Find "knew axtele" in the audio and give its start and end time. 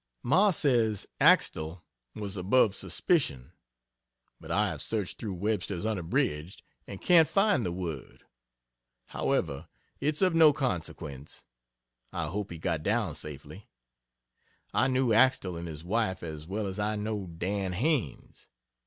14.87-15.55